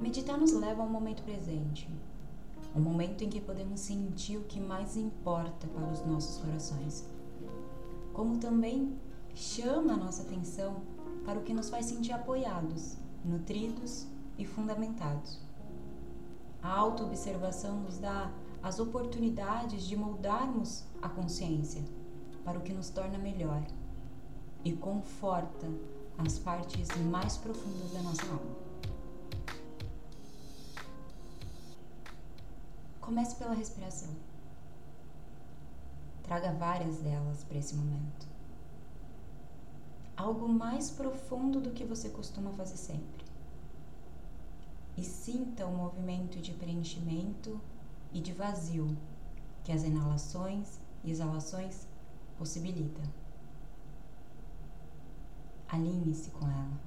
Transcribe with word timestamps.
Meditar 0.00 0.38
nos 0.38 0.52
leva 0.52 0.82
ao 0.82 0.88
momento 0.88 1.24
presente, 1.24 1.90
o 2.72 2.78
momento 2.78 3.24
em 3.24 3.28
que 3.28 3.40
podemos 3.40 3.80
sentir 3.80 4.36
o 4.36 4.44
que 4.44 4.60
mais 4.60 4.96
importa 4.96 5.66
para 5.66 5.90
os 5.90 6.06
nossos 6.06 6.38
corações. 6.38 7.04
Como 8.12 8.38
também 8.38 8.96
chama 9.34 9.94
a 9.94 9.96
nossa 9.96 10.22
atenção 10.22 10.82
para 11.24 11.40
o 11.40 11.42
que 11.42 11.52
nos 11.52 11.68
faz 11.68 11.86
sentir 11.86 12.12
apoiados, 12.12 12.96
nutridos 13.24 14.06
e 14.38 14.46
fundamentados. 14.46 15.40
A 16.62 16.70
autoobservação 16.70 17.80
nos 17.80 17.98
dá 17.98 18.32
as 18.62 18.78
oportunidades 18.78 19.82
de 19.82 19.96
moldarmos 19.96 20.84
a 21.02 21.08
consciência 21.08 21.82
para 22.44 22.56
o 22.56 22.62
que 22.62 22.72
nos 22.72 22.88
torna 22.88 23.18
melhor 23.18 23.64
e 24.64 24.72
conforta 24.74 25.68
as 26.16 26.38
partes 26.38 26.88
mais 27.10 27.36
profundas 27.36 27.90
da 27.92 28.02
nossa 28.02 28.26
alma. 28.26 28.67
Comece 33.08 33.36
pela 33.36 33.54
respiração. 33.54 34.10
Traga 36.24 36.52
várias 36.52 36.98
delas 36.98 37.42
para 37.42 37.56
esse 37.56 37.74
momento. 37.74 38.28
Algo 40.14 40.46
mais 40.46 40.90
profundo 40.90 41.58
do 41.58 41.70
que 41.70 41.86
você 41.86 42.10
costuma 42.10 42.52
fazer 42.52 42.76
sempre. 42.76 43.24
E 44.94 45.02
sinta 45.02 45.64
o 45.64 45.74
movimento 45.74 46.38
de 46.38 46.52
preenchimento 46.52 47.58
e 48.12 48.20
de 48.20 48.34
vazio 48.34 48.94
que 49.64 49.72
as 49.72 49.84
inalações 49.84 50.78
e 51.02 51.10
exalações 51.10 51.86
possibilitam. 52.36 53.06
Alinhe-se 55.66 56.28
com 56.32 56.46
ela 56.46 56.78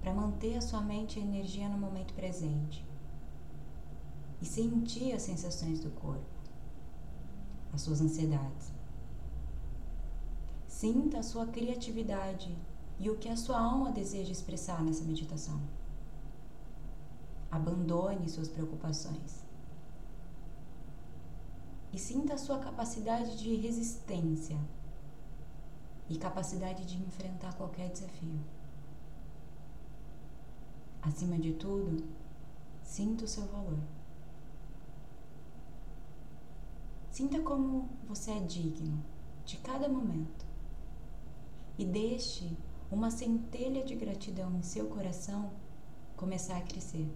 para 0.00 0.14
manter 0.14 0.56
a 0.56 0.62
sua 0.62 0.80
mente 0.80 1.18
e 1.18 1.22
energia 1.22 1.68
no 1.68 1.76
momento 1.76 2.14
presente 2.14 2.93
e 4.40 4.46
sentir 4.46 5.12
as 5.12 5.22
sensações 5.22 5.80
do 5.80 5.90
corpo, 5.90 6.24
as 7.72 7.80
suas 7.80 8.00
ansiedades. 8.00 8.72
Sinta 10.66 11.20
a 11.20 11.22
sua 11.22 11.46
criatividade 11.46 12.56
e 12.98 13.10
o 13.10 13.16
que 13.16 13.28
a 13.28 13.36
sua 13.36 13.58
alma 13.58 13.90
deseja 13.92 14.32
expressar 14.32 14.82
nessa 14.82 15.04
meditação. 15.04 15.60
Abandone 17.50 18.28
suas 18.28 18.48
preocupações. 18.48 19.44
E 21.92 21.98
sinta 21.98 22.34
a 22.34 22.38
sua 22.38 22.58
capacidade 22.58 23.38
de 23.38 23.54
resistência 23.54 24.58
e 26.08 26.18
capacidade 26.18 26.84
de 26.84 26.96
enfrentar 26.96 27.54
qualquer 27.54 27.90
desafio. 27.90 28.40
Acima 31.00 31.38
de 31.38 31.52
tudo, 31.52 32.04
sinta 32.82 33.24
o 33.24 33.28
seu 33.28 33.46
valor. 33.46 33.78
Sinta 37.14 37.40
como 37.42 37.88
você 38.08 38.32
é 38.32 38.40
digno 38.40 39.00
de 39.44 39.56
cada 39.58 39.88
momento 39.88 40.44
e 41.78 41.84
deixe 41.84 42.58
uma 42.90 43.08
centelha 43.08 43.84
de 43.84 43.94
gratidão 43.94 44.52
em 44.56 44.62
seu 44.64 44.88
coração 44.88 45.52
começar 46.16 46.56
a 46.56 46.62
crescer. 46.62 47.08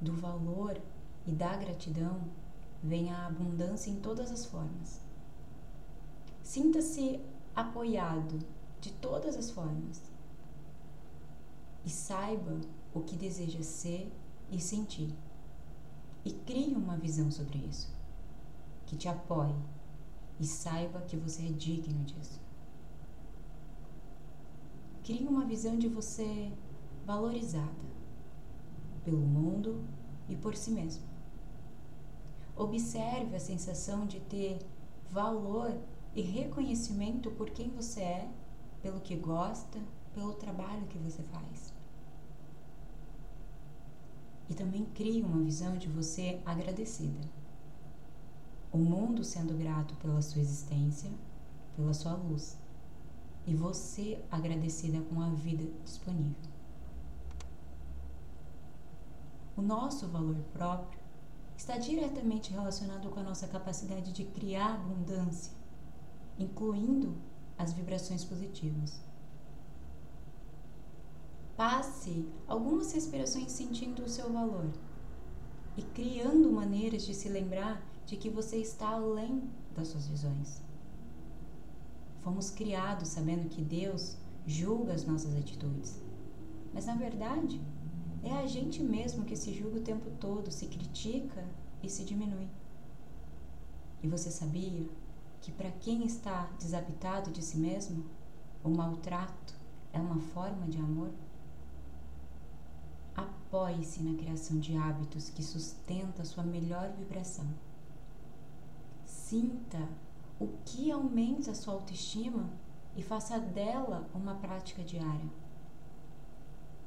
Do 0.00 0.14
valor 0.14 0.82
e 1.24 1.30
da 1.30 1.56
gratidão 1.56 2.24
vem 2.82 3.08
a 3.08 3.28
abundância 3.28 3.88
em 3.88 4.00
todas 4.00 4.32
as 4.32 4.44
formas. 4.44 5.00
Sinta-se 6.42 7.20
apoiado 7.54 8.40
de 8.80 8.92
todas 8.94 9.36
as 9.36 9.48
formas 9.48 10.02
e 11.84 11.88
saiba 11.88 12.60
o 12.92 13.00
que 13.00 13.14
deseja 13.14 13.62
ser 13.62 14.12
e 14.50 14.60
sentir 14.60 15.14
e 16.24 16.32
crie 16.32 16.74
uma 16.74 16.96
visão 16.96 17.30
sobre 17.30 17.58
isso, 17.58 17.92
que 18.86 18.96
te 18.96 19.08
apoie 19.08 19.54
e 20.40 20.46
saiba 20.46 21.02
que 21.02 21.16
você 21.16 21.46
é 21.46 21.50
digno 21.50 22.02
disso. 22.04 22.40
Crie 25.02 25.26
uma 25.26 25.44
visão 25.44 25.78
de 25.78 25.86
você 25.86 26.50
valorizada 27.04 27.84
pelo 29.04 29.20
mundo 29.20 29.84
e 30.28 30.34
por 30.34 30.56
si 30.56 30.70
mesmo. 30.70 31.04
Observe 32.56 33.36
a 33.36 33.40
sensação 33.40 34.06
de 34.06 34.20
ter 34.20 34.58
valor 35.10 35.76
e 36.14 36.22
reconhecimento 36.22 37.30
por 37.32 37.50
quem 37.50 37.68
você 37.68 38.00
é, 38.00 38.30
pelo 38.80 39.00
que 39.00 39.14
gosta, 39.14 39.78
pelo 40.14 40.34
trabalho 40.34 40.86
que 40.86 40.98
você 40.98 41.22
faz 41.24 41.73
e 44.48 44.54
também 44.54 44.84
cria 44.86 45.24
uma 45.24 45.42
visão 45.42 45.76
de 45.76 45.88
você 45.88 46.40
agradecida. 46.44 47.20
O 48.72 48.78
mundo 48.78 49.22
sendo 49.22 49.56
grato 49.56 49.94
pela 49.96 50.20
sua 50.20 50.40
existência, 50.40 51.10
pela 51.76 51.94
sua 51.94 52.14
luz, 52.14 52.58
e 53.46 53.54
você 53.54 54.22
agradecida 54.30 55.00
com 55.02 55.20
a 55.20 55.28
vida 55.30 55.64
disponível. 55.84 56.52
O 59.56 59.62
nosso 59.62 60.08
valor 60.08 60.36
próprio 60.52 60.98
está 61.56 61.78
diretamente 61.78 62.50
relacionado 62.52 63.08
com 63.10 63.20
a 63.20 63.22
nossa 63.22 63.46
capacidade 63.46 64.12
de 64.12 64.24
criar 64.24 64.74
abundância, 64.74 65.52
incluindo 66.38 67.16
as 67.56 67.72
vibrações 67.72 68.24
positivas. 68.24 69.00
Passe 71.56 72.28
algumas 72.48 72.92
respirações 72.92 73.52
sentindo 73.52 74.02
o 74.02 74.08
seu 74.08 74.32
valor 74.32 74.68
e 75.76 75.82
criando 75.82 76.50
maneiras 76.50 77.04
de 77.06 77.14
se 77.14 77.28
lembrar 77.28 77.80
de 78.06 78.16
que 78.16 78.28
você 78.28 78.56
está 78.56 78.88
além 78.88 79.42
das 79.74 79.88
suas 79.88 80.08
visões. 80.08 80.60
Fomos 82.22 82.50
criados 82.50 83.08
sabendo 83.08 83.48
que 83.48 83.62
Deus 83.62 84.16
julga 84.46 84.94
as 84.94 85.04
nossas 85.04 85.36
atitudes, 85.36 86.00
mas 86.72 86.86
na 86.86 86.96
verdade 86.96 87.60
é 88.24 88.32
a 88.32 88.46
gente 88.46 88.82
mesmo 88.82 89.24
que 89.24 89.36
se 89.36 89.52
julga 89.52 89.78
o 89.78 89.82
tempo 89.82 90.10
todo, 90.18 90.50
se 90.50 90.66
critica 90.66 91.44
e 91.82 91.88
se 91.88 92.04
diminui. 92.04 92.48
E 94.02 94.08
você 94.08 94.30
sabia 94.30 94.88
que 95.40 95.52
para 95.52 95.70
quem 95.70 96.04
está 96.04 96.50
desabitado 96.58 97.30
de 97.30 97.42
si 97.42 97.58
mesmo, 97.58 98.04
o 98.62 98.70
maltrato 98.70 99.54
é 99.92 99.98
uma 100.00 100.18
forma 100.18 100.66
de 100.66 100.78
amor? 100.78 101.10
Apoie-se 103.54 104.02
na 104.02 104.18
criação 104.18 104.58
de 104.58 104.76
hábitos 104.76 105.30
que 105.30 105.40
sustentam 105.40 106.22
a 106.22 106.24
sua 106.24 106.42
melhor 106.42 106.90
vibração. 106.90 107.46
Sinta 109.06 109.78
o 110.40 110.48
que 110.64 110.90
aumenta 110.90 111.52
a 111.52 111.54
sua 111.54 111.74
autoestima 111.74 112.50
e 112.96 113.02
faça 113.02 113.38
dela 113.38 114.10
uma 114.12 114.34
prática 114.34 114.82
diária. 114.82 115.30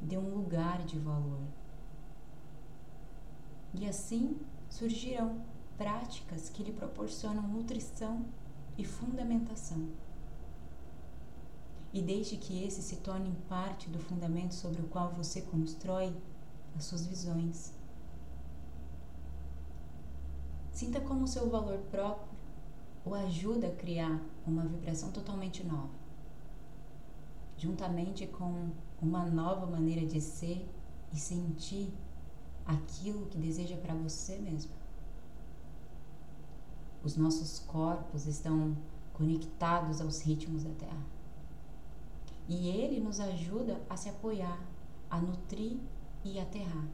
Dê 0.00 0.16
um 0.16 0.36
lugar 0.36 0.84
de 0.84 1.00
valor. 1.00 1.40
E 3.74 3.84
assim 3.84 4.38
surgirão 4.70 5.44
práticas 5.76 6.48
que 6.48 6.62
lhe 6.62 6.72
proporcionam 6.72 7.42
nutrição 7.42 8.24
e 8.78 8.84
fundamentação. 8.84 9.88
E 11.92 12.00
deixe 12.00 12.36
que 12.36 12.62
esse 12.62 12.82
se 12.82 12.98
torne 12.98 13.36
parte 13.48 13.90
do 13.90 13.98
fundamento 13.98 14.54
sobre 14.54 14.80
o 14.80 14.86
qual 14.86 15.10
você 15.10 15.42
constrói 15.42 16.14
as 16.76 16.84
suas 16.84 17.06
visões. 17.06 17.72
Sinta 20.72 21.00
como 21.00 21.24
o 21.24 21.28
seu 21.28 21.48
valor 21.48 21.78
próprio 21.90 22.32
o 23.04 23.14
ajuda 23.14 23.66
a 23.66 23.74
criar 23.74 24.20
uma 24.46 24.62
vibração 24.62 25.10
totalmente 25.10 25.64
nova, 25.64 25.90
juntamente 27.56 28.26
com 28.26 28.70
uma 29.00 29.24
nova 29.24 29.66
maneira 29.66 30.06
de 30.06 30.20
ser 30.20 30.68
e 31.12 31.16
sentir 31.18 31.92
aquilo 32.64 33.26
que 33.26 33.38
deseja 33.38 33.76
para 33.76 33.94
você 33.94 34.38
mesmo. 34.38 34.70
Os 37.02 37.16
nossos 37.16 37.58
corpos 37.58 38.26
estão 38.26 38.76
conectados 39.12 40.00
aos 40.00 40.20
ritmos 40.22 40.62
da 40.62 40.70
Terra. 40.70 41.04
E 42.48 42.68
ele 42.68 43.00
nos 43.00 43.18
ajuda 43.18 43.80
a 43.88 43.96
se 43.96 44.08
apoiar, 44.08 44.60
a 45.10 45.20
nutrir 45.20 45.78
e 46.24 46.38
aterrar. 46.38 46.86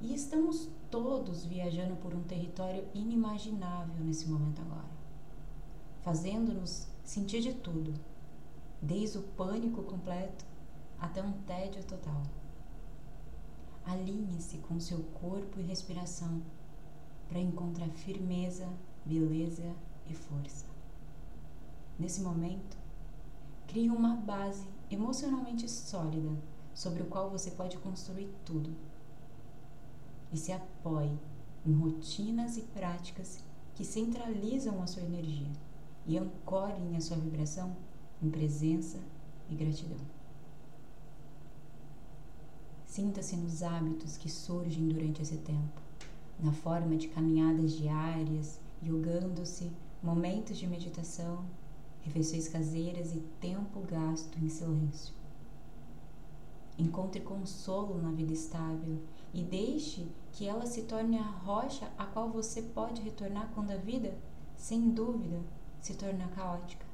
E 0.00 0.14
estamos 0.14 0.68
todos 0.90 1.44
viajando 1.44 1.96
por 1.96 2.14
um 2.14 2.22
território 2.22 2.86
inimaginável 2.94 4.04
nesse 4.04 4.28
momento 4.28 4.60
agora, 4.60 4.90
fazendo-nos 6.02 6.86
sentir 7.02 7.40
de 7.40 7.54
tudo, 7.54 7.94
desde 8.80 9.18
o 9.18 9.22
pânico 9.22 9.82
completo 9.82 10.44
até 10.98 11.22
um 11.22 11.32
tédio 11.42 11.82
total. 11.84 12.22
Alinhe-se 13.84 14.58
com 14.58 14.80
seu 14.80 15.02
corpo 15.04 15.60
e 15.60 15.62
respiração 15.62 16.42
para 17.28 17.38
encontrar 17.38 17.88
firmeza, 17.88 18.68
beleza 19.04 19.74
e 20.08 20.14
força. 20.14 20.66
Nesse 21.98 22.20
momento, 22.20 22.84
Crie 23.66 23.90
uma 23.90 24.14
base 24.14 24.68
emocionalmente 24.88 25.68
sólida 25.68 26.30
sobre 26.74 27.02
o 27.02 27.06
qual 27.06 27.30
você 27.30 27.50
pode 27.50 27.78
construir 27.78 28.28
tudo. 28.44 28.70
E 30.32 30.36
se 30.36 30.52
apoie 30.52 31.16
em 31.64 31.72
rotinas 31.72 32.56
e 32.56 32.62
práticas 32.62 33.42
que 33.74 33.84
centralizam 33.84 34.82
a 34.82 34.86
sua 34.86 35.02
energia 35.02 35.50
e 36.06 36.18
ancorem 36.18 36.96
a 36.96 37.00
sua 37.00 37.16
vibração 37.16 37.74
em 38.22 38.30
presença 38.30 38.98
e 39.48 39.54
gratidão. 39.54 39.98
Sinta-se 42.86 43.36
nos 43.36 43.62
hábitos 43.62 44.16
que 44.16 44.30
surgem 44.30 44.88
durante 44.88 45.20
esse 45.20 45.38
tempo, 45.38 45.80
na 46.38 46.52
forma 46.52 46.96
de 46.96 47.08
caminhadas 47.08 47.72
diárias, 47.72 48.60
yogando-se, 48.82 49.70
momentos 50.02 50.58
de 50.58 50.66
meditação, 50.66 51.44
refeições 52.02 52.48
caseiras 52.48 53.12
e 53.12 53.20
tempo 53.40 53.80
gasto 53.80 54.38
em 54.38 54.48
silêncio. 54.48 55.23
Encontre 56.76 57.20
consolo 57.20 58.02
na 58.02 58.10
vida 58.10 58.32
estável 58.32 58.98
e 59.32 59.42
deixe 59.42 60.08
que 60.32 60.46
ela 60.46 60.66
se 60.66 60.82
torne 60.82 61.18
a 61.18 61.22
rocha 61.22 61.88
a 61.96 62.04
qual 62.04 62.28
você 62.28 62.62
pode 62.62 63.00
retornar 63.00 63.50
quando 63.54 63.70
a 63.70 63.76
vida, 63.76 64.16
sem 64.56 64.90
dúvida, 64.90 65.40
se 65.80 65.94
tornar 65.94 66.28
caótica. 66.30 66.84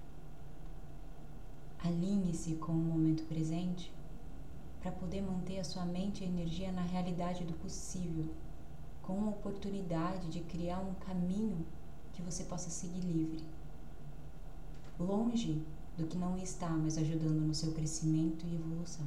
Alinhe-se 1.78 2.56
com 2.56 2.72
o 2.72 2.74
momento 2.74 3.22
presente 3.24 3.90
para 4.80 4.92
poder 4.92 5.22
manter 5.22 5.58
a 5.58 5.64
sua 5.64 5.86
mente 5.86 6.22
e 6.22 6.26
energia 6.26 6.70
na 6.72 6.82
realidade 6.82 7.44
do 7.44 7.54
possível, 7.54 8.26
com 9.02 9.24
a 9.24 9.30
oportunidade 9.30 10.28
de 10.28 10.40
criar 10.40 10.80
um 10.80 10.94
caminho 10.94 11.64
que 12.12 12.20
você 12.20 12.44
possa 12.44 12.68
seguir 12.68 13.00
livre, 13.00 13.42
longe 14.98 15.62
do 15.96 16.06
que 16.06 16.18
não 16.18 16.36
está 16.36 16.68
mais 16.68 16.98
ajudando 16.98 17.40
no 17.40 17.54
seu 17.54 17.72
crescimento 17.72 18.46
e 18.46 18.54
evolução. 18.54 19.06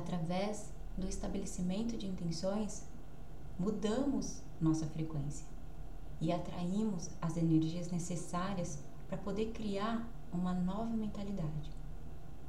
Através 0.00 0.72
do 0.96 1.06
estabelecimento 1.06 1.96
de 1.96 2.06
intenções, 2.06 2.84
mudamos 3.58 4.42
nossa 4.60 4.86
frequência 4.86 5.46
e 6.20 6.32
atraímos 6.32 7.10
as 7.20 7.36
energias 7.36 7.90
necessárias 7.90 8.78
para 9.08 9.18
poder 9.18 9.52
criar 9.52 10.08
uma 10.32 10.52
nova 10.52 10.96
mentalidade 10.96 11.80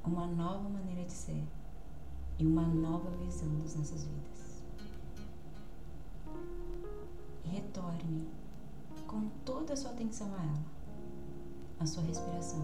uma 0.04 0.26
nova 0.26 0.68
maneira 0.68 1.04
de 1.06 1.14
ser 1.14 1.44
e 2.40 2.46
uma 2.46 2.64
nova 2.64 3.10
visão 3.18 3.54
das 3.60 3.76
nossas 3.76 4.04
vidas. 4.04 4.64
Retorne 7.44 8.28
com 9.06 9.30
toda 9.46 9.74
a 9.74 9.76
sua 9.76 9.92
atenção 9.92 10.34
a 10.34 10.42
ela, 10.44 10.66
a 11.80 11.86
sua 11.86 12.04
respiração. 12.04 12.62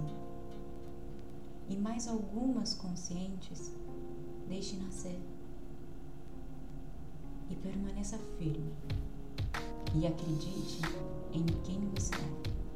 E 1.69 1.75
mais 1.75 2.07
algumas 2.07 2.73
conscientes, 2.73 3.71
deixe 4.47 4.75
nascer. 4.77 5.19
E 7.49 7.55
permaneça 7.55 8.17
firme. 8.37 8.73
E 9.95 10.05
acredite 10.05 10.81
em 11.33 11.45
quem 11.63 11.79
você 11.95 12.15
é. 12.15 12.66